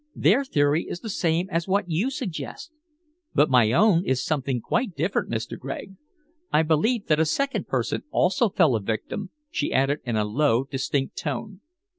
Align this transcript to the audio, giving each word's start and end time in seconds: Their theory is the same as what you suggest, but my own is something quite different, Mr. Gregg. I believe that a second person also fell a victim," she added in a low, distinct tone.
Their 0.15 0.43
theory 0.43 0.85
is 0.89 1.01
the 1.01 1.11
same 1.11 1.47
as 1.51 1.67
what 1.67 1.87
you 1.91 2.09
suggest, 2.09 2.71
but 3.35 3.51
my 3.51 3.71
own 3.71 4.03
is 4.03 4.25
something 4.25 4.59
quite 4.59 4.95
different, 4.95 5.29
Mr. 5.29 5.59
Gregg. 5.59 5.93
I 6.51 6.63
believe 6.63 7.05
that 7.05 7.19
a 7.19 7.23
second 7.25 7.67
person 7.67 8.01
also 8.09 8.49
fell 8.49 8.75
a 8.75 8.81
victim," 8.81 9.29
she 9.51 9.71
added 9.71 9.99
in 10.03 10.15
a 10.15 10.25
low, 10.25 10.63
distinct 10.63 11.19
tone. 11.19 11.61